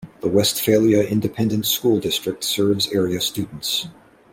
The 0.21 0.27
Westphalia 0.29 1.03
Independent 1.03 1.63
School 1.67 1.99
District 1.99 2.43
serves 2.43 2.87
area 2.87 3.21
students. 3.21 3.85